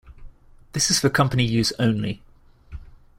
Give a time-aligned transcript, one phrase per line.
[0.73, 2.23] This is for company use only.